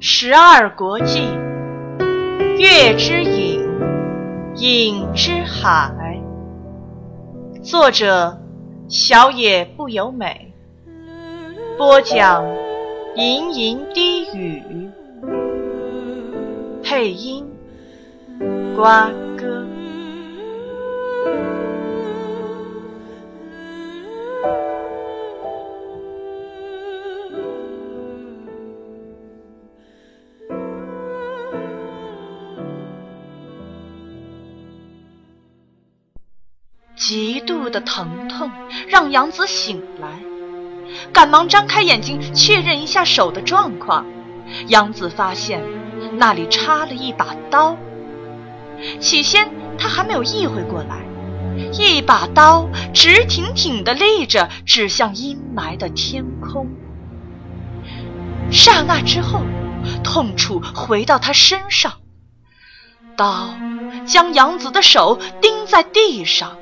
[0.00, 1.28] 十二国记，
[2.58, 3.64] 月之影，
[4.56, 6.20] 影之海。
[7.62, 8.36] 作者：
[8.88, 10.52] 小野不由美。
[11.76, 12.44] 播讲：
[13.14, 14.90] 吟吟低语。
[16.82, 17.46] 配音：
[18.74, 19.08] 瓜
[39.18, 40.20] 杨子醒来，
[41.12, 44.06] 赶忙张开眼睛确认一下手的状况。
[44.68, 45.60] 杨子发现
[46.18, 47.76] 那里插了一把刀。
[49.00, 51.04] 起先他还没有意会过来，
[51.72, 56.68] 一把刀直挺挺地立着，指向阴霾的天空。
[58.52, 59.40] 刹那之后，
[60.04, 61.94] 痛楚回到他身上，
[63.16, 63.52] 刀
[64.06, 66.56] 将杨子的手钉在地上。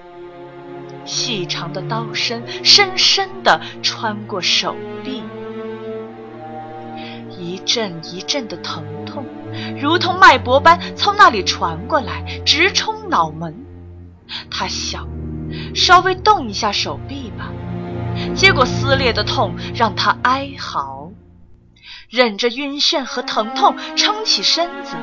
[1.06, 5.22] 细长的刀身深深地穿过手臂，
[7.38, 9.24] 一阵一阵的疼痛
[9.78, 13.54] 如同脉搏般从那里传过来，直冲脑门。
[14.50, 15.08] 他想，
[15.74, 17.52] 稍微动一下手臂吧，
[18.34, 21.12] 结果撕裂的痛让他哀嚎，
[22.10, 24.96] 忍着晕眩和疼痛撑起身子。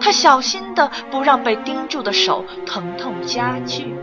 [0.00, 3.94] 他小心地不让被钉住的手疼痛加剧。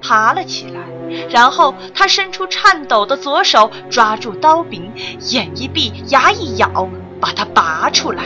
[0.00, 0.80] 爬了起来，
[1.28, 4.92] 然后他伸出颤抖的左手，抓住刀柄，
[5.30, 6.88] 眼一闭，牙一咬，
[7.20, 8.24] 把它拔出来。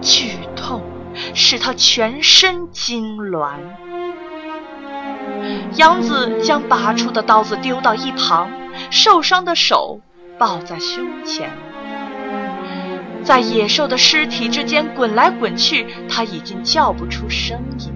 [0.00, 0.82] 剧痛
[1.34, 3.52] 使他全身痉挛。
[5.76, 8.50] 杨子将拔出的刀子丢到一旁，
[8.90, 10.00] 受伤的手
[10.38, 11.50] 抱在胸前，
[13.22, 17.92] 在野兽的尸体之间滚来滚去，他已经叫不出声音。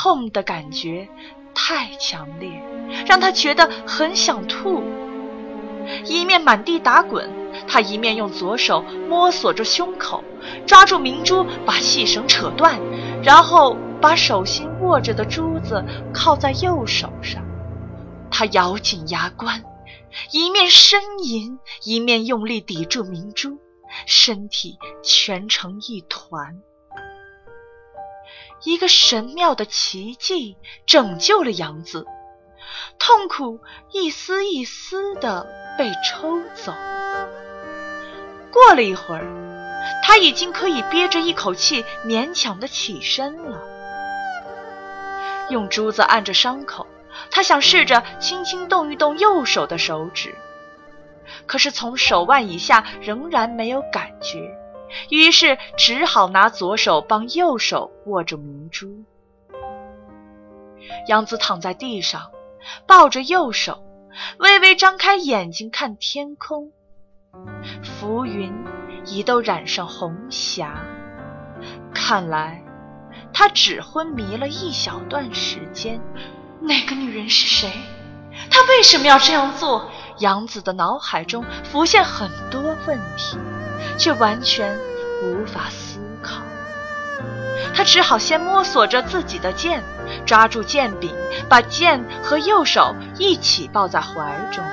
[0.00, 1.08] 痛的感觉
[1.52, 2.62] 太强烈，
[3.04, 4.80] 让他觉得很想吐。
[6.04, 7.28] 一面满地打滚，
[7.66, 10.22] 他一面用左手摸索着胸口，
[10.64, 12.78] 抓住明珠，把细绳扯断，
[13.24, 15.84] 然后把手心握着的珠子
[16.14, 17.42] 靠在右手上。
[18.30, 19.64] 他咬紧牙关，
[20.30, 20.94] 一面呻
[21.24, 23.58] 吟，一面用力抵住明珠，
[24.06, 26.62] 身体蜷成一团。
[28.64, 32.06] 一个神妙的奇迹拯救了杨子，
[32.98, 33.60] 痛苦
[33.92, 35.46] 一丝一丝的
[35.78, 36.72] 被抽走。
[38.50, 43.62] 过了一会儿，他已经可以憋着一口气勉强的起身了。
[45.50, 46.86] 用珠子按着伤口，
[47.30, 50.34] 他想试着轻轻动一动右手的手指，
[51.46, 54.57] 可是从手腕以下仍然没有感觉。
[55.10, 59.04] 于是只好拿左手帮右手握着明珠。
[61.06, 62.30] 杨子躺在地上，
[62.86, 63.82] 抱着右手，
[64.38, 66.72] 微微张开眼睛看天空。
[67.82, 68.52] 浮云
[69.04, 70.82] 已都染上红霞，
[71.92, 72.62] 看来
[73.32, 76.00] 他只昏迷了一小段时间。
[76.60, 77.70] 那个女人是谁？
[78.50, 79.90] 她为什么要这样做？
[80.18, 83.38] 杨子的脑海中浮现很多问题。
[83.96, 84.78] 却完全
[85.22, 86.42] 无法思考，
[87.74, 89.82] 他只好先摸索着自己的剑，
[90.26, 91.14] 抓住剑柄，
[91.48, 94.64] 把剑和右手一起抱在怀中，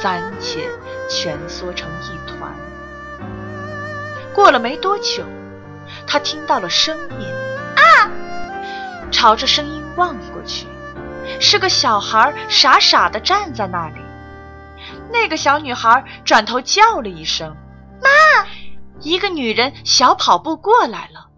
[0.00, 0.68] 暂且
[1.08, 2.52] 蜷缩成一团。
[4.34, 5.24] 过了没多久，
[6.06, 7.26] 他听到了声音，
[7.76, 8.10] 啊！
[9.10, 10.66] 朝着声音望过去，
[11.38, 13.96] 是个小孩傻傻的站在那里。
[15.12, 17.54] 那个小女孩转头叫了一声。
[19.02, 21.28] 一个女人小跑步过来了。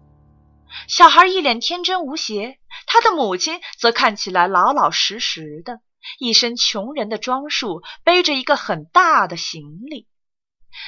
[0.87, 5.79] 小孩一脸天真无邪，他的母亲则看起来老老实实的，
[6.19, 10.07] 一身穷人的装束，背着一个很大的行李。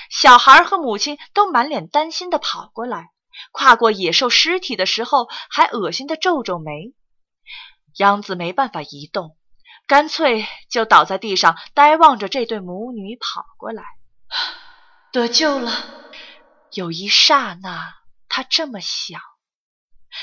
[0.10, 3.12] 小孩和母亲都满脸担心的跑过来，
[3.52, 6.94] 跨过野兽尸体的时候还恶心的皱皱眉。
[7.96, 9.36] 杨子没办法移动，
[9.88, 13.84] 干脆就倒在地上，呆望着这对母女跑过来。
[15.12, 15.72] 得救了！
[16.72, 17.94] 有一刹那，
[18.30, 19.22] 他这么想，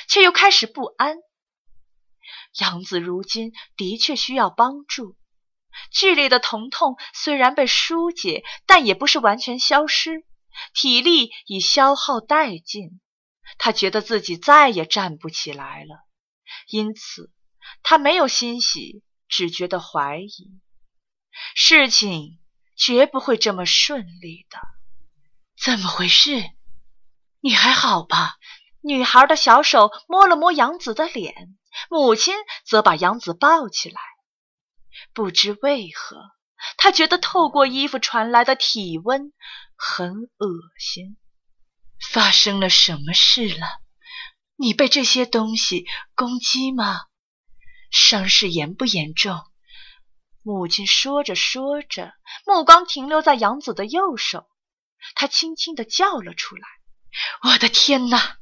[0.08, 1.16] 却又开始不安。
[2.60, 5.16] 杨子如今的确需要帮助。
[5.90, 10.24] 剧烈的疼痛虽然被疏解，但也不是完全消失。
[10.72, 13.00] 体力已消耗殆尽，
[13.58, 16.06] 他觉得自己再也站不起来了，
[16.68, 17.32] 因此
[17.82, 20.60] 他没有欣喜，只觉得怀疑，
[21.56, 22.38] 事情
[22.76, 24.58] 绝不会这么顺利的。
[25.64, 26.44] 怎么回事？
[27.40, 28.36] 你还好吧？
[28.82, 31.56] 女孩的小手摸了摸杨子的脸，
[31.88, 32.34] 母亲
[32.66, 33.98] 则把杨子抱起来。
[35.14, 36.18] 不知为何，
[36.76, 39.32] 她觉得透过衣服传来的体温
[39.74, 41.16] 很恶心。
[42.12, 43.66] 发生了什么事了？
[44.56, 47.00] 你被这些东西攻击吗？
[47.90, 49.40] 伤势严不严重？
[50.42, 52.12] 母亲说着说着，
[52.44, 54.46] 目光停留在杨子的右手，
[55.14, 56.62] 她轻轻地叫了出来
[57.50, 58.36] ：“我的天哪！”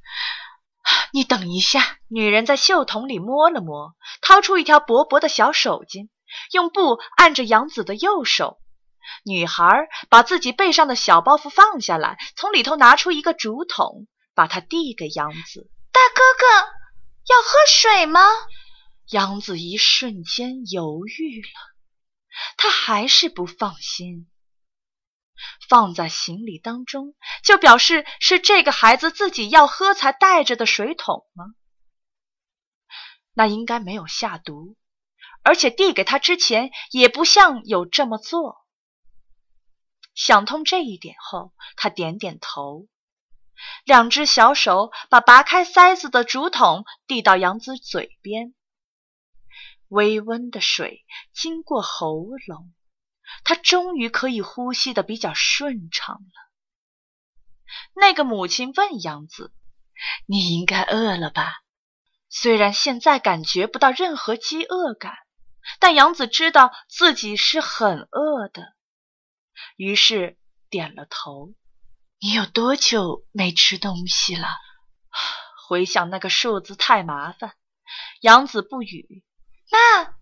[1.12, 6.09] 你等一下，女人在袖筒里摸了摸，掏出一条薄薄的小手巾，
[6.53, 8.61] 用布按着杨子的右手。
[9.25, 15.70] 女孩把自己背上的小包袱放下来，从里头拿出一个竹筒，把它递给杨子。
[15.93, 16.47] 大哥哥，
[17.29, 18.20] 要喝水吗？
[19.11, 21.49] 杨子一瞬间犹豫了，
[22.56, 24.31] 他还是不放心。
[25.69, 31.46] 放在行李当中，就表示是这个孩子自己要喝才带着的水桶吗？
[33.32, 34.76] 那应该没有下毒，
[35.43, 38.67] 而且递给他之前也不像有这么做。
[40.14, 42.87] 想通这一点后，他点点头，
[43.84, 48.55] 两只小手把拔开塞子的竹筒递到杨子嘴边。
[49.88, 52.73] 微温的水经过喉咙。
[53.45, 56.53] 他终于可以呼吸的比较顺畅了。
[57.95, 59.53] 那个母亲问杨子
[60.27, 61.61] ：“你应该饿了吧？”
[62.29, 65.15] 虽然现在感觉不到任何饥饿感，
[65.79, 68.75] 但杨子知道自己是很饿的，
[69.77, 70.39] 于是
[70.71, 71.53] 点了头。
[72.21, 74.49] 你有多久没吃东西了？
[75.69, 77.55] 回想那个数字太麻烦，
[78.21, 79.25] 杨子不语。
[79.71, 80.15] 妈，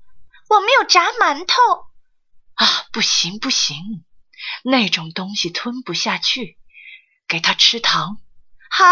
[0.48, 1.54] 我没有炸馒头。
[2.60, 4.04] 啊，不行不行，
[4.64, 6.58] 那种东西吞不下去，
[7.26, 8.20] 给他吃糖。
[8.70, 8.84] 好，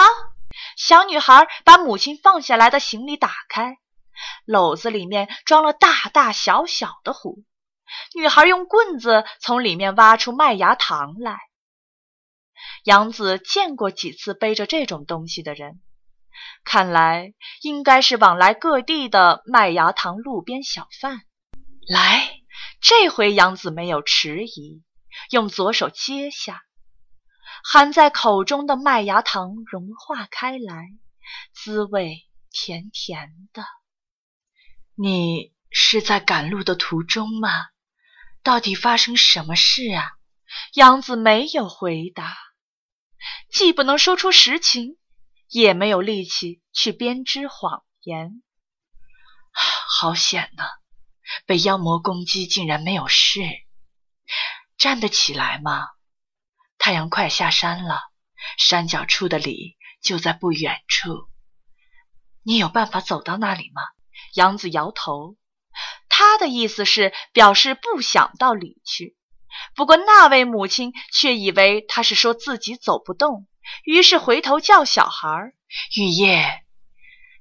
[0.79, 3.77] 小女孩把母亲放下来的行李打开，
[4.47, 7.45] 篓子里面装了大大小小的壶。
[8.15, 11.39] 女孩用棍子从里面挖出麦芽糖来。
[12.85, 15.83] 杨子见过几次背着这种东西的人，
[16.65, 21.21] 看来应该是往来各地的麦芽糖路边小贩。
[21.87, 22.38] 来。
[22.81, 24.83] 这回杨子没有迟疑，
[25.31, 26.63] 用左手接下，
[27.65, 30.87] 含在口中的麦芽糖融化开来，
[31.53, 33.65] 滋味甜甜的。
[34.95, 37.51] 你是在赶路的途中吗？
[38.45, 40.13] 到底发生什么事啊？
[40.75, 42.37] 杨子没有回答，
[43.51, 44.97] 既不能说出实情，
[45.49, 48.43] 也没有力气去编织谎言。
[49.99, 50.65] 好险呐！
[51.47, 53.41] 被妖魔攻击，竟然没有事，
[54.77, 55.87] 站得起来吗？
[56.79, 58.01] 太阳快下山了，
[58.57, 61.29] 山脚处的里就在不远处。
[62.43, 63.83] 你有办法走到那里吗？
[64.35, 65.37] 杨子摇头，
[66.09, 69.17] 他的意思是表示不想到里去。
[69.75, 73.49] 不过那位母亲却以为他是说自己走不动，
[73.85, 75.29] 于是回头叫小孩
[75.97, 76.65] ：“玉叶，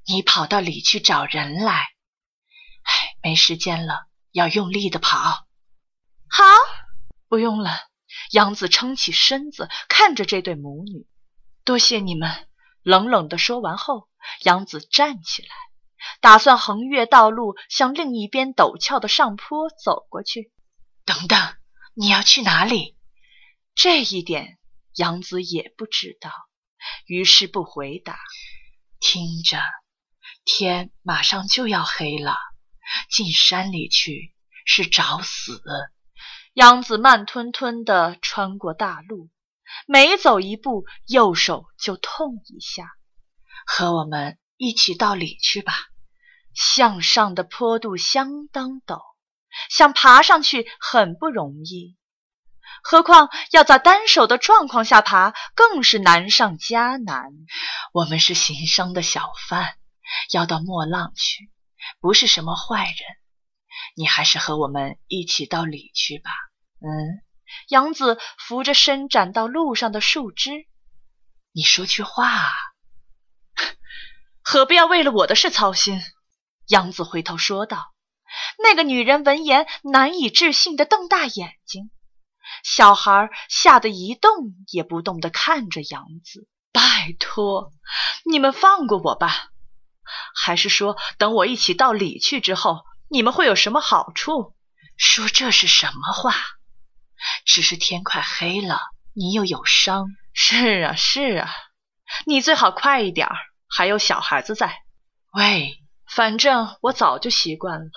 [0.07, 1.89] 你跑到里去找人来。”
[3.27, 5.45] 唉，没时间了，要用力的跑。
[6.29, 6.43] 好，
[7.27, 7.71] 不用了。
[8.31, 11.05] 杨子撑起身子，看着这对母女。
[11.65, 12.47] 多谢你们。
[12.83, 14.07] 冷冷的说完后，
[14.43, 15.49] 杨子站起来，
[16.21, 20.53] 打算横越道路，向另一边陡峭的上坡走过去。
[21.03, 21.37] 等等，
[21.95, 22.97] 你要去哪里？
[23.75, 24.57] 这一点
[24.95, 26.31] 杨子也不知道，
[27.05, 28.17] 于是不回答。
[29.01, 29.59] 听着，
[30.45, 32.37] 天马上就要黑了。
[33.09, 34.33] 进山里去
[34.65, 35.61] 是找死。
[36.53, 39.29] 杨子慢吞吞地穿过大路，
[39.85, 42.89] 每走一步，右手就痛一下。
[43.65, 45.73] 和我们一起到里去吧。
[46.55, 48.99] 向上的坡度相当陡，
[49.69, 51.95] 想爬上去很不容易，
[52.81, 57.25] 何况要在单手的状况下爬，更是难上加难。
[57.93, 59.77] 我们是行商的小贩，
[60.31, 61.51] 要到莫浪去。
[61.99, 62.95] 不是什么坏人，
[63.95, 66.31] 你还是和我们一起到里去吧。
[66.79, 67.21] 嗯，
[67.69, 70.51] 杨子扶着伸展到路上的树枝，
[71.51, 72.51] 你说句话。
[74.41, 76.01] 何必要为了我的事操心？
[76.67, 77.93] 杨子回头说道。
[78.61, 81.89] 那个女人闻言难以置信的瞪大眼睛，
[82.63, 84.31] 小孩吓得一动
[84.71, 86.47] 也不动的看着杨子。
[86.73, 87.71] 拜托，
[88.25, 89.49] 你们放过我吧。
[90.35, 94.55] 还是说，等我一起到里去之后，你们会有什么好处？
[94.97, 96.33] 说这是什么话？
[97.45, 98.79] 只是天快黑了，
[99.13, 100.07] 你又有伤。
[100.33, 101.49] 是啊，是啊，
[102.25, 103.27] 你最好快一点，
[103.67, 104.77] 还有小孩子在。
[105.33, 107.89] 喂，反正我早就习惯了。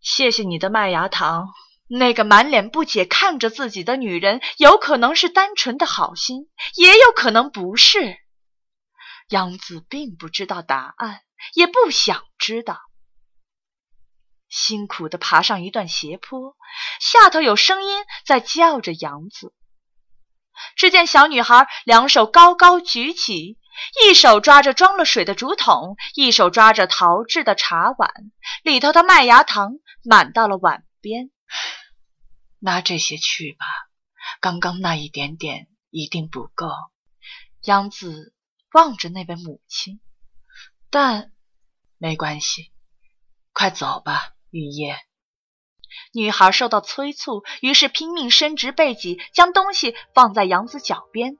[0.00, 1.48] 谢谢你的麦芽糖。
[1.88, 8.16] 那个满脸不解看着自己的女人，有可能是单纯的好心，也有可能不是。
[9.28, 11.22] 杨子并不知道答案，
[11.54, 12.80] 也不想知道。
[14.48, 16.56] 辛苦的爬上一段斜坡，
[17.00, 19.52] 下头有声音在叫着杨子。
[20.76, 23.58] 只见小女孩两手高高举起，
[24.02, 28.10] 一手抓着装了水的竹筒，一手抓着陶制的茶碗，
[28.62, 29.72] 里头的麦芽糖
[30.04, 31.30] 满到了碗边。
[32.60, 33.66] 拿这些去吧，
[34.40, 36.70] 刚刚那一点点一定不够。
[37.62, 38.32] 杨子
[38.76, 40.00] 望着那位母亲，
[40.90, 41.32] 但
[41.96, 42.70] 没关系，
[43.54, 44.98] 快走吧，雨夜。
[46.12, 51.38] 女孩受到催促，于是拼命伸直背脊，将东西放在杨子脚边。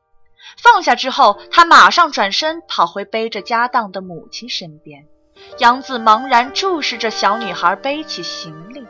[0.56, 5.06] 放下之后，她马上转身跑回背着家当的母亲身边。
[5.58, 8.82] 杨子茫然注视着小女孩背起行李。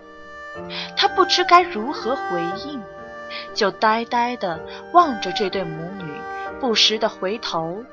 [0.96, 2.80] 他不知该如何回应，
[3.56, 6.04] 就呆呆地望着这对母女，
[6.60, 7.84] 不时地回头，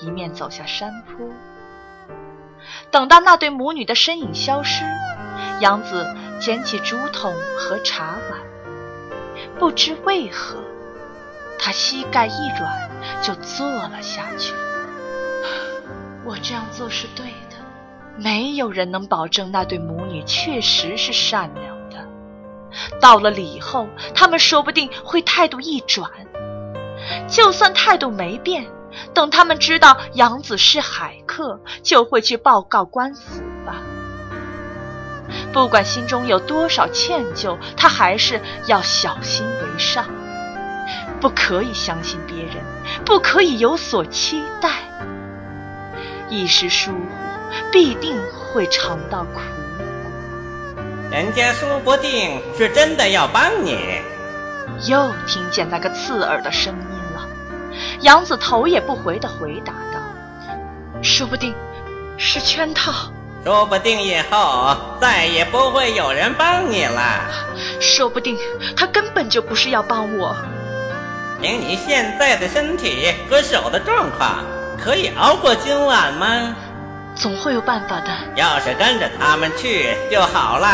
[0.00, 1.26] 一面走下山坡。
[2.90, 4.84] 等到那对母女的身影消失，
[5.60, 6.06] 杨子
[6.40, 8.40] 捡起竹筒和茶碗，
[9.58, 10.58] 不知为何，
[11.58, 12.90] 他膝盖一软，
[13.22, 14.52] 就坐了下去。
[16.24, 17.56] 我这样做是对的，
[18.16, 21.96] 没有人能保证那对母女确实是善良的。
[23.00, 26.10] 到了礼后，他们说不定会态度一转。
[27.28, 28.66] 就算态度没变，
[29.14, 33.76] 等他们知道杨子是海客，就会去报告官府吧。
[35.52, 40.06] 不管心中有多少歉疚，他还是要小心为上，
[41.20, 42.56] 不可以相信别人，
[43.04, 44.70] 不可以有所期待。
[46.30, 46.98] 一时疏忽，
[47.72, 49.42] 必定会尝到苦果。
[51.10, 54.00] 人家说不定是真的要帮你。
[54.86, 56.97] 又听见那个刺耳的声音了。
[58.00, 60.00] 杨子头也不回的回答道
[61.02, 61.54] ：“说不定
[62.16, 62.92] 是圈套。
[63.44, 67.22] 说不定以后再也不会有人帮你了。
[67.80, 68.36] 说不定
[68.76, 70.36] 他根本就不是要帮我。
[71.40, 74.44] 凭你现在的身体和手的状况，
[74.76, 76.54] 可以熬过今晚吗？”
[77.16, 78.10] 总会有办法的。
[78.36, 80.68] 要是跟着他们去就好了。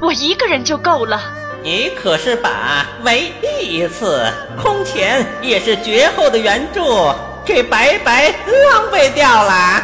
[0.00, 1.20] 我一个人就够了。
[1.64, 4.30] 你可是把唯一一次
[4.62, 6.82] 空前也是绝后的援助
[7.42, 8.28] 给白白
[8.70, 9.80] 浪费掉了。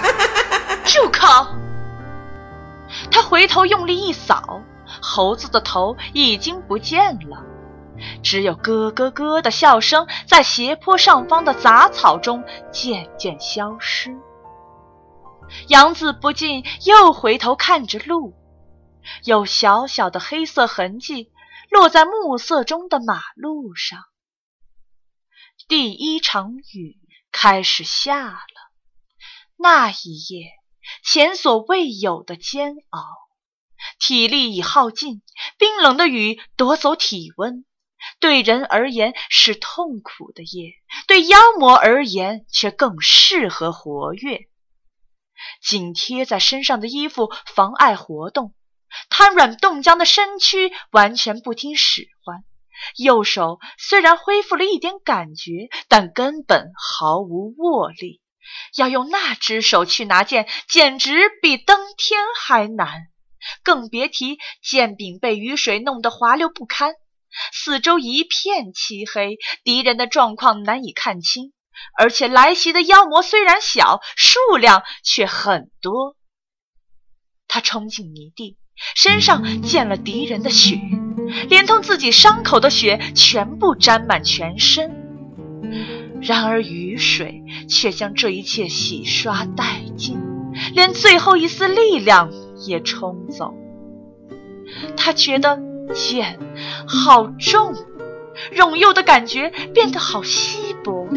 [0.85, 1.47] 住口！
[3.11, 4.61] 他回头用力一扫，
[5.01, 7.43] 猴子的头已经不见了，
[8.23, 14.15] 只有咯咯咯的笑声在斜坡上方的杂草中渐渐消失。
[15.69, 18.35] 杨子不禁又回头看着路，
[19.25, 21.31] 有小小的黑色痕迹
[21.71, 24.05] 落在暮色中的马路上。
[25.69, 26.99] 第一场雨
[27.31, 28.73] 开始下了，
[29.57, 30.51] 那一夜
[31.05, 33.01] 前所未有的煎熬，
[34.01, 35.23] 体力已耗尽，
[35.59, 37.65] 冰冷的雨夺走体温，
[38.19, 40.73] 对人而言是痛苦的夜，
[41.07, 44.49] 对妖魔而言却更适合活跃。
[45.63, 48.55] 紧贴在身上的衣服妨碍活动，
[49.09, 52.45] 瘫软冻僵的身躯完全不听使唤。
[52.97, 58.21] 右手虽然恢复了一点感觉，但根本毫无握力。
[58.77, 63.03] 要用那只手去拿剑，简直比登天还难，
[63.63, 66.95] 更别提剑柄被雨水弄得滑溜不堪。
[67.53, 71.53] 四周一片漆黑，敌人的状况难以看清。
[71.97, 76.17] 而且来袭的妖魔虽然小，数量却很多。
[77.47, 78.59] 他冲进泥地，
[78.95, 80.81] 身上溅了敌人的血，
[81.49, 84.91] 连同自己伤口的血全部沾满全身。
[86.21, 90.19] 然而雨水却将这一切洗刷殆尽，
[90.75, 92.31] 连最后一丝力量
[92.67, 93.55] 也冲走。
[94.97, 95.59] 他觉得
[95.95, 96.39] 剑
[96.87, 97.75] 好重，
[98.53, 101.09] 荣佑的感觉变得好稀薄。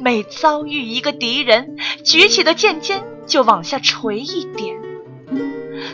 [0.00, 4.87] 每遭遇一个敌人，举起的剑尖就往下垂一点。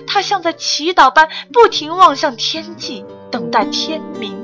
[0.06, 4.36] 他像在祈祷般不停望向天际，等待天明。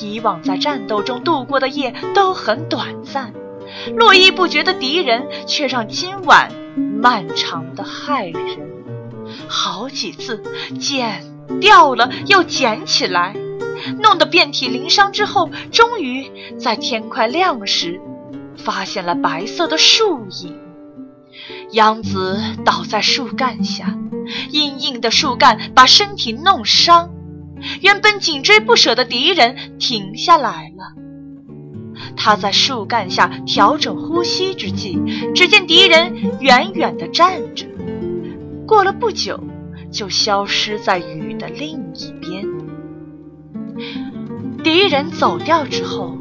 [0.00, 3.32] 以往在战斗中度过的夜都很短暂，
[3.96, 6.50] 络绎不绝的敌人却让今晚
[7.00, 8.58] 漫长的骇人。
[9.48, 10.42] 好几次
[10.78, 11.24] 剑
[11.60, 13.34] 掉了又捡起来，
[14.00, 18.00] 弄得遍体鳞伤之后，终于在天快亮时，
[18.56, 20.63] 发现了白色的树影。
[21.70, 23.98] 杨子倒在树干下，
[24.50, 27.10] 硬硬的树干把身体弄伤。
[27.80, 30.92] 原本紧追不舍的敌人停下来了。
[32.16, 34.98] 他在树干下调整呼吸之际，
[35.34, 37.66] 只见敌人远远地站着。
[38.66, 39.42] 过了不久，
[39.90, 42.44] 就消失在雨的另一边。
[44.62, 46.16] 敌人走掉之后，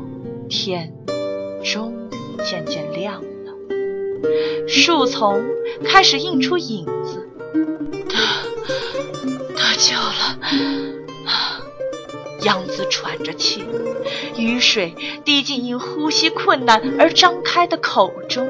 [0.50, 0.94] 天
[1.64, 3.33] 终于渐渐亮了。
[4.68, 5.44] 树丛
[5.84, 7.28] 开始映出影子，
[8.10, 8.16] 得
[9.54, 10.40] 得救了！
[12.42, 13.64] 杨子喘着气，
[14.38, 18.48] 雨水滴进因呼吸困难而张开的口中。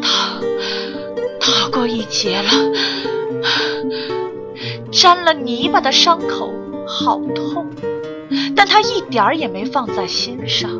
[0.00, 0.40] 逃
[1.40, 2.50] 逃过一劫了，
[4.90, 6.52] 沾了泥巴的伤口
[6.86, 7.66] 好痛，
[8.54, 10.70] 但他一点儿也没放在心上。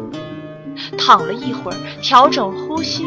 [0.97, 3.07] 躺了一会儿，调整呼吸，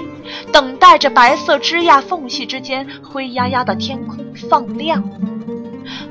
[0.51, 4.17] 等待着白色枝桠缝隙之间灰压压的天空
[4.49, 5.03] 放亮。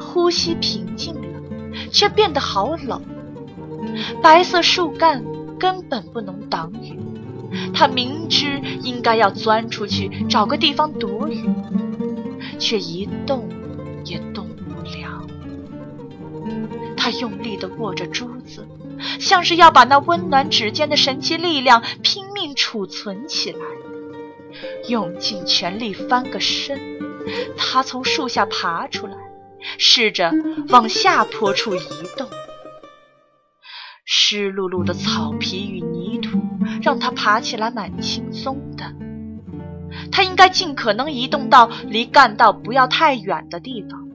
[0.01, 1.21] 呼吸平静了，
[1.93, 3.01] 却变得好冷。
[4.23, 5.23] 白色树干
[5.59, 6.99] 根本不能挡雨，
[7.73, 11.49] 他明知应该要钻出去找个地方躲雨，
[12.59, 13.49] 却一动
[14.05, 14.58] 也动不了。
[17.09, 18.69] 他用力地握着珠子。
[19.19, 23.59] 像是要把那温暖指尖的神奇力量拼命储存起来，
[24.89, 26.79] 用尽全力翻个身，
[27.57, 29.15] 他从树下爬出来，
[29.79, 30.31] 试着
[30.69, 31.81] 往下坡处移
[32.15, 32.29] 动。
[34.05, 36.39] 湿漉漉的草皮与泥土
[36.83, 38.85] 让他爬起来蛮轻松的。
[40.13, 44.08] 他应该尽可能移动到离干道不要太远的地方，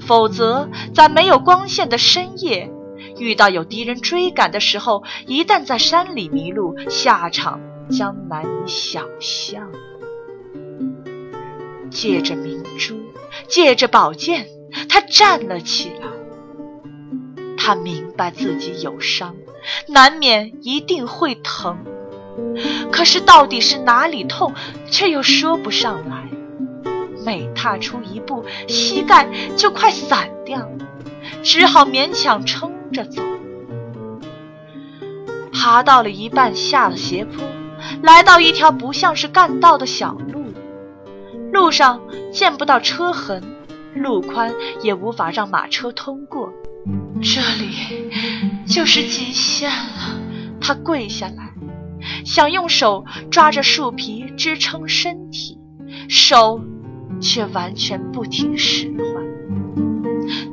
[0.00, 2.70] 否则在没有光线的深夜。
[3.18, 7.60] 遇到有敌人追赶的时候，一旦在山里迷路，下场
[7.90, 9.70] 将难以想象。
[11.90, 12.96] 借着明珠，
[13.48, 14.46] 借着宝剑，
[14.88, 16.06] 他站了起来。
[17.56, 19.34] 他明白自己有伤，
[19.88, 21.78] 难免一定会疼，
[22.92, 24.52] 可是到底是哪里痛，
[24.90, 26.25] 却又说不上来。
[27.26, 30.66] 每踏出一步，膝盖就快散掉，
[31.42, 32.72] 只好勉强撑。
[32.92, 33.20] 着走，
[35.52, 37.44] 爬到了一半，下了斜坡，
[38.00, 40.44] 来到一条不像是干道的小路。
[41.52, 42.00] 路上
[42.32, 43.42] 见不到车痕，
[43.96, 46.52] 路宽也无法让马车通过。
[47.20, 48.08] 这里
[48.68, 50.20] 就是极限了。
[50.60, 51.52] 他跪下来，
[52.24, 55.58] 想用手抓着树皮支撑身体，
[56.08, 56.60] 手
[57.20, 59.24] 却完全不听使唤。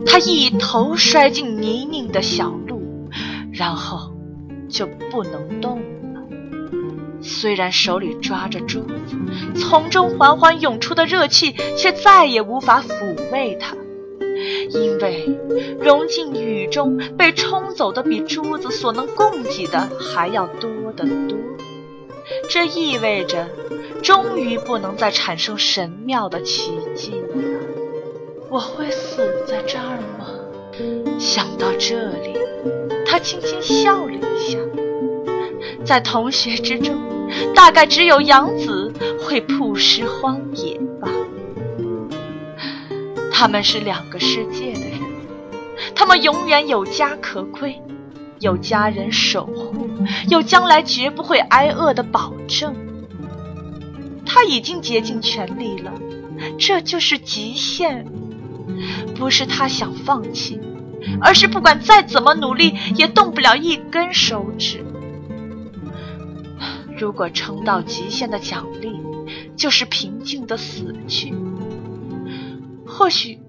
[0.05, 3.09] 他一头摔进泥泞的小路，
[3.51, 4.11] 然后
[4.69, 5.83] 就不能动了。
[7.21, 9.15] 虽然手里抓着珠子，
[9.55, 13.75] 从中缓缓涌出的热气却再也无法抚慰他，
[14.69, 15.39] 因为
[15.79, 21.37] 融进雨中被冲走的比珠子所能供给的还要多得多。
[22.49, 23.47] 这意味着，
[24.03, 27.37] 终于不能再产生神妙的奇迹了。
[28.49, 30.27] 我会死在这儿吗？
[31.17, 32.37] 想到这里，
[33.05, 34.59] 他轻轻笑了一下。
[35.85, 36.95] 在同学之中，
[37.55, 41.09] 大概只有杨子会曝尸荒野吧。
[43.31, 44.99] 他们是两个世界的人，
[45.95, 47.81] 他们永远有家可归，
[48.39, 49.89] 有家人守护，
[50.29, 52.75] 有将来绝不会挨饿的保证。
[54.33, 55.93] 他已经竭尽全力了，
[56.57, 58.07] 这就是极限。
[59.15, 60.59] 不是他想放弃，
[61.21, 64.83] 而是不管再怎么努力，也动不了一根手指。
[66.97, 68.99] 如果撑到极限的奖励
[69.55, 71.31] 就是平静的死去，
[72.87, 73.39] 或许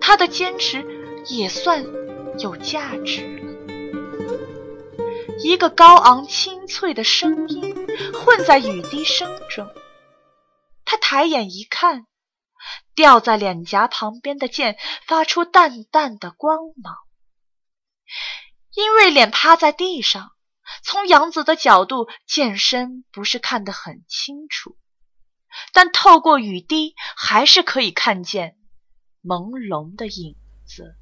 [0.00, 0.84] 他的坚持
[1.28, 1.84] 也算
[2.38, 3.40] 有价值了。
[5.44, 7.74] 一个高昂清脆的声音
[8.12, 9.66] 混在雨滴声中，
[10.90, 12.08] 他抬眼一看。
[12.96, 14.76] 掉在脸颊旁边的剑
[15.06, 16.96] 发出淡淡的光芒。
[18.74, 20.32] 因为脸趴在地上，
[20.82, 24.76] 从杨子的角度，剑身不是看得很清楚，
[25.72, 28.58] 但透过雨滴，还是可以看见
[29.22, 30.96] 朦胧的影子。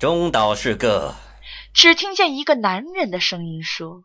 [0.00, 1.14] 中岛是个
[1.72, 4.02] 只听见一个男人的声音说：“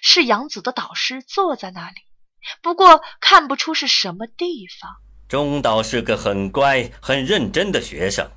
[0.00, 2.00] 是杨子的导师坐在那里，
[2.62, 4.90] 不过看不出是什么地方。”
[5.28, 8.30] 中岛是个很乖、很认真的学生，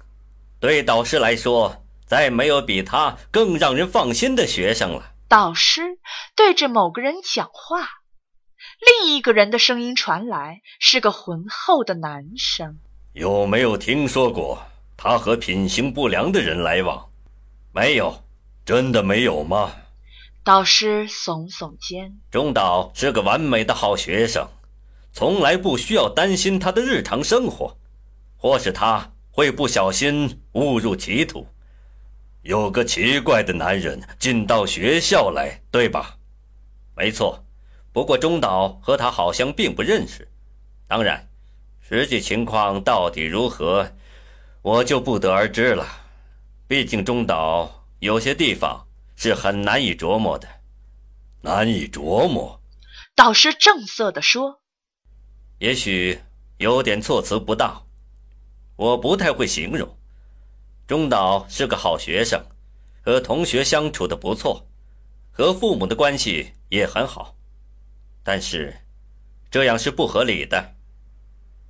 [0.59, 5.13] 对导师来说，再没有比他更让人放心的学生了。
[5.27, 5.99] 导师
[6.35, 7.85] 对着某个人讲话，
[8.79, 12.77] 另一个人的声音传来，是个浑厚的男声
[13.13, 14.63] ：“有没有听说过
[14.95, 17.09] 他和品行不良的人来往？
[17.73, 18.23] 没有，
[18.65, 19.71] 真的没有吗？”
[20.47, 24.47] 导师耸耸肩：“中岛是个完美的好学生。”
[25.11, 27.75] 从来不需要担心他的日常生活，
[28.37, 31.45] 或是他会不小心误入歧途。
[32.43, 36.15] 有个奇怪的男人进到学校来，对吧？
[36.95, 37.43] 没错，
[37.91, 40.29] 不过中岛和他好像并不认识。
[40.87, 41.27] 当然，
[41.81, 43.91] 实际情况到底如何，
[44.61, 45.85] 我就不得而知了。
[46.69, 48.86] 毕竟中岛有些地方
[49.17, 50.47] 是很难以琢磨的，
[51.41, 52.61] 难以琢磨。
[53.15, 54.61] 导师正色地说。
[55.57, 56.19] 也许
[56.59, 57.87] 有点措辞不当，
[58.75, 59.97] 我不太会形容。
[60.85, 62.39] 中岛是个好学生，
[63.01, 64.67] 和同学相处的不错，
[65.31, 67.35] 和父母的关系也很好，
[68.23, 68.81] 但是
[69.49, 70.75] 这样是不合理的。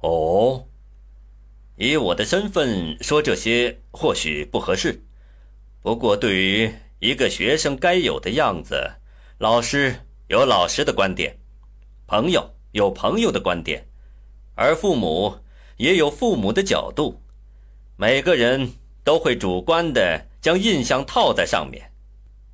[0.01, 0.67] 哦，
[1.77, 5.01] 以我的身份说这些或许不合适，
[5.81, 8.91] 不过对于一个学生该有的样子，
[9.37, 9.95] 老师
[10.27, 11.37] 有老师的观点，
[12.05, 12.53] 朋友。
[12.73, 13.83] 有朋友的观点，
[14.53, 15.35] 而父母
[15.77, 17.19] 也有父母的角度，
[17.95, 18.71] 每个人
[19.03, 21.91] 都会主观的将印象套在上面，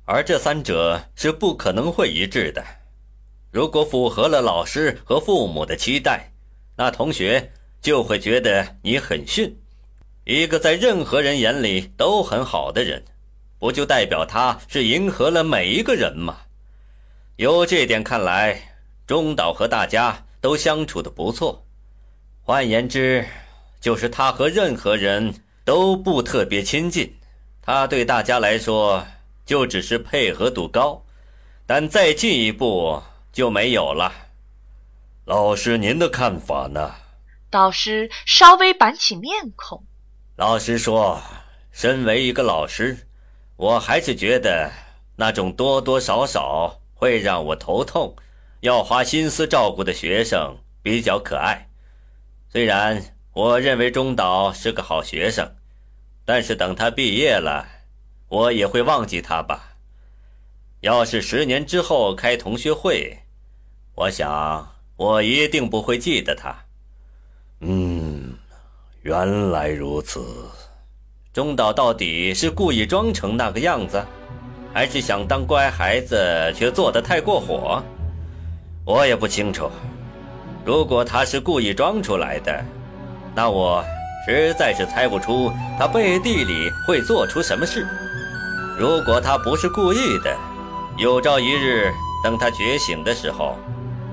[0.06, 2.64] 而这三者是不可能会一致的。
[3.50, 6.32] 如果符合了老师和父母的期待，
[6.76, 7.52] 那同学
[7.82, 9.54] 就会觉得你很逊。
[10.24, 13.04] 一个在任何人眼里都很好的人，
[13.58, 16.38] 不就代表他是迎合了每一个人吗？
[17.36, 18.70] 由这点看来。
[19.06, 21.66] 中岛和大家都相处的不错，
[22.42, 23.26] 换言之，
[23.78, 27.14] 就是他和任何人都不特别亲近。
[27.60, 29.06] 他对大家来说
[29.44, 31.04] 就只是配合度高，
[31.66, 34.10] 但再进一步就没有了。
[35.26, 36.94] 老师，您的看法呢？
[37.50, 39.84] 导师稍微板起面孔。
[40.36, 41.20] 老师说，
[41.72, 43.06] 身为一个老师，
[43.56, 44.70] 我还是觉得
[45.16, 48.14] 那种多多少少会让我头痛。
[48.60, 51.68] 要花心思照顾的学生比较可爱，
[52.48, 55.54] 虽然我认为中岛是个好学生，
[56.24, 57.68] 但是等他毕业了，
[58.28, 59.76] 我也会忘记他吧。
[60.80, 63.18] 要是十年之后开同学会，
[63.96, 66.64] 我想我一定不会记得他。
[67.60, 68.38] 嗯，
[69.02, 70.24] 原来如此。
[71.34, 74.00] 中岛到底是故意装成那个样子，
[74.72, 76.16] 还是想当乖孩子
[76.54, 77.82] 却做得太过火？
[78.84, 79.68] 我也不清楚，
[80.64, 82.64] 如果他是故意装出来的，
[83.34, 83.84] 那我
[84.24, 87.84] 实在是猜不出他背地里会做出什么事。
[88.78, 90.36] 如果他不是故意的，
[90.96, 91.90] 有朝一日
[92.22, 93.58] 等他觉醒的时候，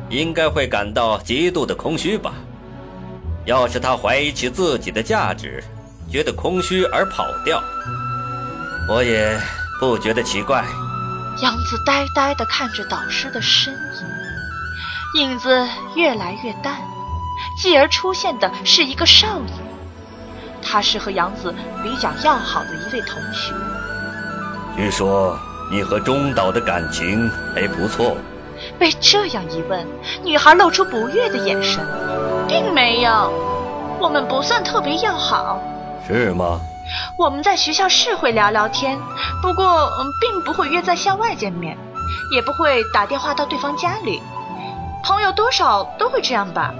[0.09, 2.33] 应该会感到极度的空虚吧。
[3.45, 5.63] 要是他怀疑起自己的价值，
[6.11, 7.63] 觉得空虚而跑掉，
[8.89, 9.39] 我也
[9.79, 10.65] 不觉得奇怪。
[11.41, 15.21] 杨子呆呆地看着导师的身影。
[15.21, 16.75] 影子越来越淡，
[17.57, 19.51] 继而出现的是一个少女，
[20.61, 23.53] 她是和杨子比较要好的一位同学。
[24.75, 25.39] 据说
[25.71, 28.17] 你和中岛的感情还不错。
[28.77, 29.87] 被这样一问，
[30.23, 31.79] 女孩露出不悦的眼神。
[32.47, 33.31] 并没有，
[33.99, 35.59] 我们不算特别要好。
[36.13, 36.59] 是吗？
[37.17, 38.99] 我们在学校是会聊聊天，
[39.41, 41.77] 不过并不会约在校外见面，
[42.33, 44.21] 也不会打电话到对方家里。
[45.03, 46.73] 朋友多少都会这样吧，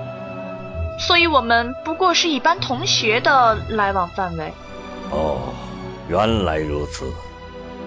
[1.00, 4.54] 所以我们不过是一般同学的来往范围。
[5.12, 5.54] 哦，
[6.10, 7.06] 原来如此。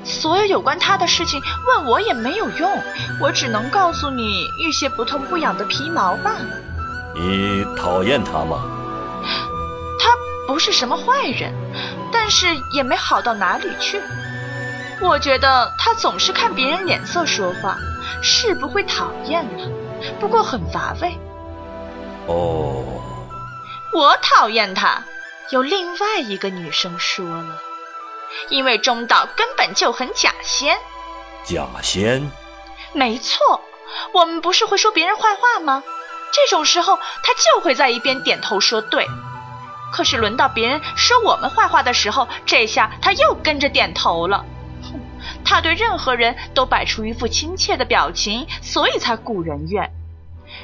[0.02, 2.70] 所有有关他的事情问我也没有用，
[3.20, 6.46] 我只能告诉你一些不痛不痒的皮毛罢了。
[7.14, 8.64] 你讨厌他吗？
[10.46, 11.52] 他不是什么坏人，
[12.12, 14.00] 但是也没好到哪里去。
[15.00, 17.76] 我觉得他总是看别人脸色说话，
[18.22, 19.68] 是不会讨厌了。
[20.20, 21.18] 不过很乏味。
[22.26, 23.02] 哦，
[23.92, 25.02] 我讨厌他。
[25.50, 27.60] 有另外一个女生说了，
[28.48, 30.76] 因为中岛根本就很假仙。
[31.44, 32.30] 假仙？
[32.92, 33.60] 没错，
[34.12, 35.82] 我们不是会说别人坏话吗？
[36.32, 39.06] 这种时候他就会在一边点头说对。
[39.94, 44.44] 可是轮到别人说我们坏话的时候，这下他又跟着点头了。
[44.82, 45.00] 哼。
[45.44, 49.92] 他对任何人都摆出一副亲切的表情，所以才故人怨。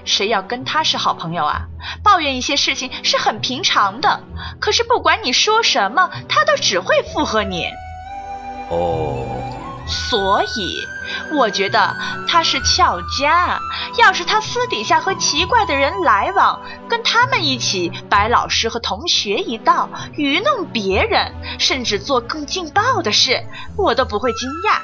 [0.05, 1.69] 谁要跟他是好朋友啊？
[2.03, 4.21] 抱怨一些事情是很平常的。
[4.59, 7.69] 可是不管你说什么，他都只会附和你。
[8.69, 9.25] 哦，
[9.91, 10.79] 所以
[11.33, 11.95] 我觉得
[12.27, 13.59] 他是俏家。
[13.99, 23.43] 要是他私底下和奇怪的人来往，跟他们一起摆老师和同学一道，愚弄别人，甚至做更劲爆的事，
[23.77, 24.79] 我都不会惊讶。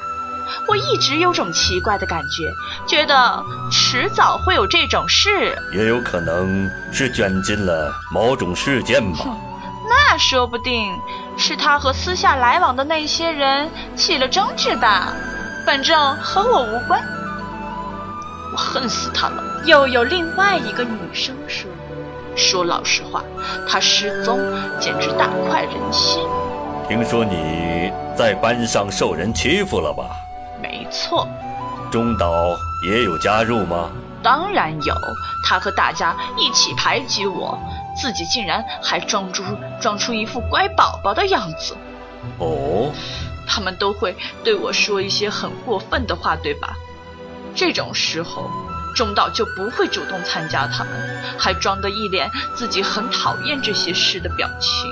[0.67, 2.43] 我一直有种奇怪的感觉，
[2.85, 5.57] 觉得迟早会有这种事。
[5.73, 9.25] 也有可能是卷进了某种事件吧。
[10.09, 10.97] 那说不定
[11.37, 15.13] 是他和私下来往的那些人起了争执吧。
[15.65, 17.01] 反正和我无关。
[18.53, 19.43] 我恨死他了。
[19.65, 21.69] 又有另外一个女生说
[22.37, 23.21] ：“说老实话，
[23.67, 24.39] 他失踪
[24.79, 26.21] 简直大快人心。”
[26.87, 30.05] 听说你在班上受人欺负了吧？
[30.61, 31.27] 没错，
[31.91, 32.55] 中岛
[32.89, 33.89] 也有加入吗？
[34.23, 34.95] 当然有，
[35.45, 37.57] 他和大家一起排挤我，
[37.95, 39.43] 自己竟然还装出
[39.79, 41.75] 装出一副乖宝宝的样子。
[42.39, 42.91] 哦，
[43.47, 46.75] 他们都会对我说一些很过分的话，对吧？
[47.55, 48.49] 这种时候，
[48.95, 54.91] 中岛就不会主动参加他们，还装得一脸自己很讨厌这些事的表情。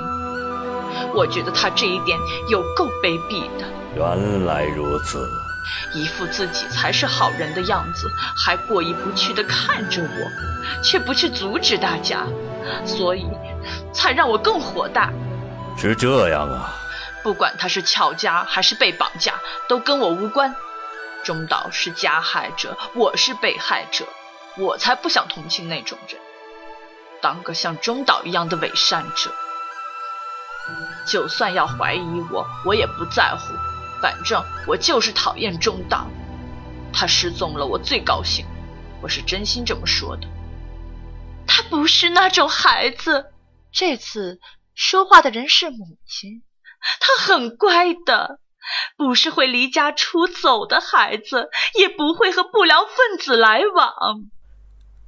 [1.14, 3.66] 我觉得他这一点有够卑鄙的。
[3.94, 5.45] 原来如此。
[5.92, 12.26] 一副自己才是好人的样子，还过意不去的看着我，却不去阻止大家，
[12.84, 13.26] 所以
[13.92, 15.10] 才让我更火大。
[15.78, 16.74] 是这样啊，
[17.22, 19.34] 不管他是巧家还是被绑架，
[19.68, 20.54] 都跟我无关。
[21.24, 24.06] 中岛是加害者，我是被害者，
[24.56, 26.20] 我才不想同情那种人，
[27.20, 29.30] 当个像中岛一样的伪善者。
[31.04, 33.54] 就算要怀疑我，我也不在乎。
[34.00, 36.06] 反正我就是讨厌中岛，
[36.92, 38.44] 他失踪了，我最高兴，
[39.02, 40.28] 我是真心这么说的。
[41.46, 43.26] 他不是那种孩子，
[43.72, 44.40] 这次
[44.74, 46.42] 说话的人是母亲，
[47.00, 48.38] 他很乖的，
[48.96, 53.92] 不是会离家出走的孩子，也不会和不良分子来往。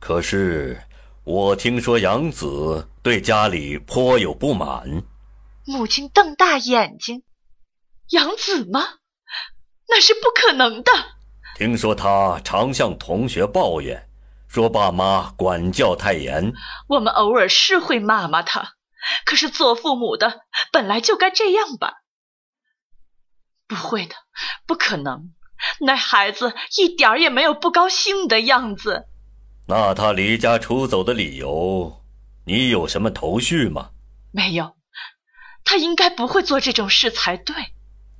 [0.00, 0.80] 可是
[1.24, 5.02] 我听说杨子对家里颇有不满，
[5.66, 7.22] 母亲瞪大眼睛。
[8.10, 8.94] 养子吗？
[9.88, 10.92] 那是不可能的。
[11.56, 14.08] 听说他常向同学抱怨，
[14.48, 16.52] 说爸妈管教太严。
[16.88, 18.74] 我们偶尔是会骂骂他，
[19.24, 21.94] 可是做父母的本来就该这样吧？
[23.66, 24.14] 不会的，
[24.66, 25.32] 不可能。
[25.80, 29.06] 那孩子一点儿也没有不高兴的样子。
[29.66, 32.04] 那他离家出走的理由，
[32.46, 33.90] 你有什么头绪吗？
[34.30, 34.76] 没有，
[35.64, 37.54] 他应该不会做这种事才对。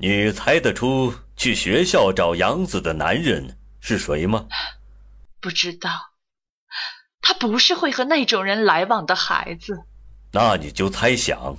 [0.00, 4.46] 你猜得出去学校找杨子的男人是谁吗？
[5.40, 5.90] 不知道，
[7.20, 9.84] 他不是会和那种人来往的孩子。
[10.32, 11.56] 那你就猜想，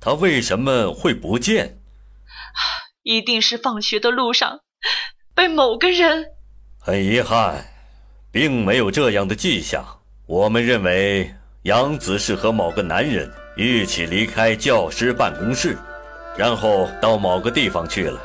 [0.00, 1.78] 他为什么会不见？
[3.02, 4.60] 一定是放学的路上
[5.34, 6.26] 被某个人。
[6.78, 7.66] 很遗憾，
[8.32, 9.84] 并没有这样的迹象。
[10.26, 15.78] 我们认为杨子是和某个男人一起离开教师办公室。
[16.36, 18.18] 然后到某个地方去了，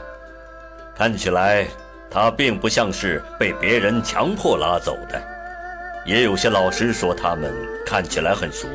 [0.96, 1.68] 看起来
[2.10, 5.22] 他并不像是被别人强迫拉走的。
[6.06, 7.52] 也有些老师说他们
[7.86, 8.68] 看起来很熟。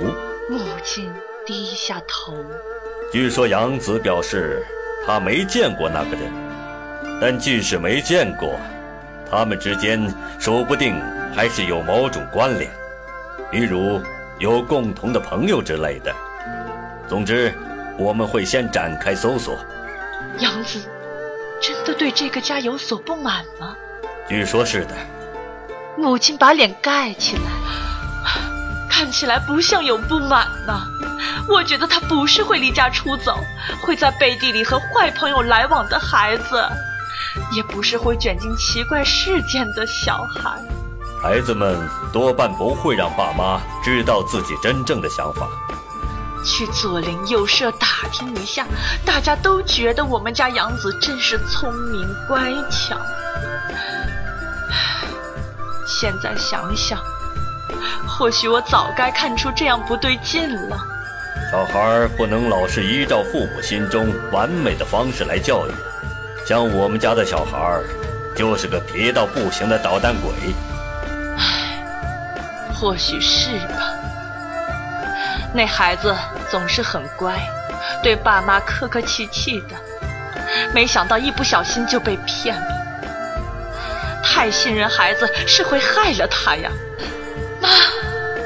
[0.51, 1.11] 母亲
[1.47, 2.37] 低下头。
[3.13, 4.63] 据说杨子表示
[5.07, 6.31] 他没见过那个人，
[7.21, 8.59] 但即使没见过，
[9.31, 11.01] 他们之间说不定
[11.35, 12.71] 还是有某种关联，
[13.51, 14.01] 比如
[14.39, 16.13] 有共同的朋友之类的。
[17.09, 17.55] 总之。
[18.01, 19.55] 我们会先展开搜索。
[20.39, 20.81] 杨子
[21.61, 23.77] 真的对这个家有所不满吗？
[24.27, 24.95] 据说是的。
[25.99, 27.43] 母亲把脸盖起来，
[28.89, 30.81] 看起来不像有不满呢。
[31.47, 33.37] 我觉得他不是会离家出走，
[33.83, 36.65] 会在背地里和坏朋友来往的孩子，
[37.53, 40.59] 也不是会卷进奇怪事件的小孩。
[41.23, 45.47] 孩子们多半不会让爸妈知道自己真正的想法。
[46.45, 48.67] 去左邻右舍打听一下，
[49.05, 52.97] 大家都觉得我们家杨子真是聪明乖巧。
[55.87, 56.99] 现在想想，
[58.07, 60.79] 或许我早该看出这样不对劲了。
[61.53, 65.71] 小孩不能老是依照父母心中完美的方式来教育，
[66.47, 67.81] 像我们家的小孩，
[68.37, 70.33] 就是个皮到不行的捣蛋鬼。
[71.37, 71.83] 唉，
[72.73, 73.90] 或许是吧。
[75.55, 76.17] 那孩子
[76.51, 77.39] 总是很乖，
[78.03, 79.77] 对爸妈客客气气的。
[80.75, 82.81] 没想到一不小心就被骗了。
[84.23, 86.71] 太信任孩子是会害了他呀。
[87.61, 87.69] 妈，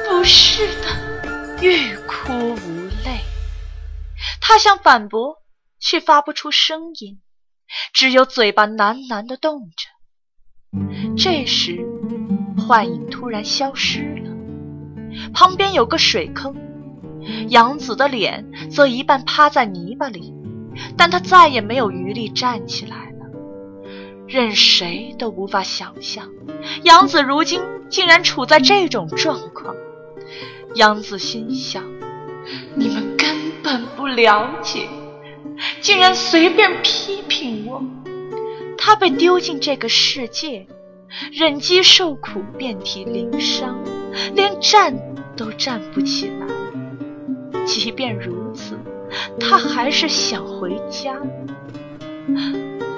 [0.09, 3.21] 不是的，欲哭无泪。
[4.41, 5.37] 他想反驳，
[5.81, 7.21] 却发不出声音，
[7.93, 9.89] 只有嘴巴喃喃的动着。
[11.17, 11.79] 这时，
[12.59, 16.55] 幻影突然消失了，旁边有个水坑，
[17.49, 20.35] 杨子的脸则一半趴在泥巴里，
[20.97, 23.27] 但他再也没有余力站起来了。
[24.27, 26.29] 任谁都无法想象，
[26.83, 29.75] 杨子如今竟然处在这种状况。
[30.75, 31.85] 杨子心想：
[32.75, 34.89] 你们根本不了解，
[35.81, 37.83] 竟然随便批评我。
[38.77, 40.67] 他被丢进这个世界。
[41.33, 43.79] 忍饥受苦，遍体鳞伤，
[44.35, 44.93] 连站
[45.37, 46.47] 都站不起来。
[47.67, 48.79] 即便如此，
[49.41, 51.15] 他还是想回家。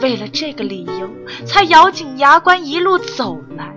[0.00, 1.08] 为了这个理由，
[1.46, 3.74] 才咬紧牙关一路走来。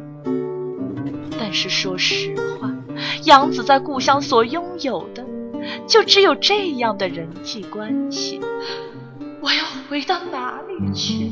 [1.39, 2.71] 但是说实话，
[3.23, 5.25] 杨子在故乡所拥有的，
[5.87, 8.39] 就只有这样的人际关系。
[9.41, 11.31] 我要回到哪里去？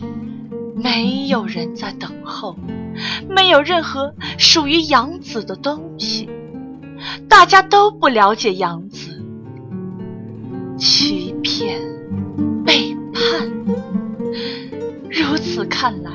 [0.75, 2.55] 没有人在等候。
[3.29, 6.27] 没有任何属于杨子的东西，
[7.29, 8.86] 大家都不了解杨。
[10.77, 11.81] 欺骗、
[12.65, 13.51] 背叛，
[15.09, 16.11] 如此看来，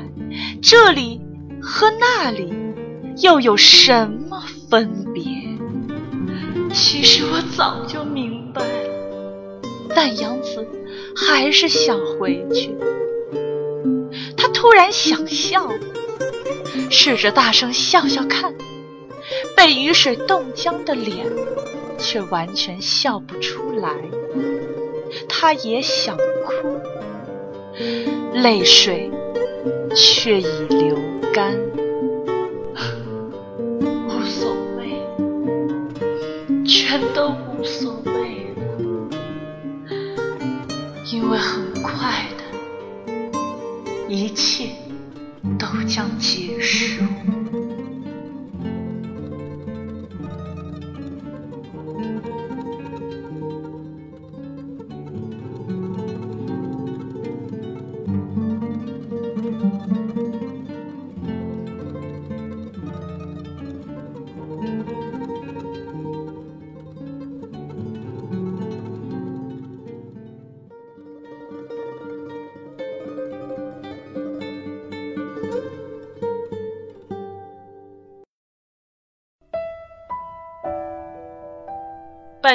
[0.61, 1.21] 这里
[1.61, 2.53] 和那里
[3.21, 5.23] 又有什么分别？
[6.73, 9.61] 其实我早就明白了，
[9.95, 10.65] 但杨子
[11.15, 12.73] 还是想回去。
[14.37, 15.69] 他突然想笑。
[16.89, 18.53] 试着大声笑笑看，
[19.57, 21.25] 被雨水冻僵的脸，
[21.97, 23.95] 却完全笑不出来。
[25.27, 26.79] 他也想哭，
[28.33, 29.11] 泪水
[29.95, 30.97] 却已流
[31.33, 31.57] 干。
[34.07, 35.01] 无所谓，
[36.65, 38.11] 全都无所谓
[38.55, 38.63] 了，
[41.11, 42.43] 因为很快的，
[44.07, 44.69] 一切。
[45.59, 47.03] 都将结束。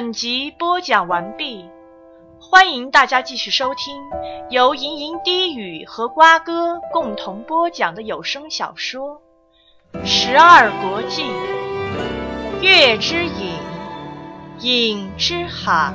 [0.01, 1.69] 本集播讲完毕，
[2.41, 4.01] 欢迎大家继续收听
[4.49, 9.21] 由盈盈低语和瓜哥共同播讲的有声小说
[10.07, 11.25] 《十二国记·
[12.63, 13.59] 月之影，
[14.61, 15.93] 影之海》。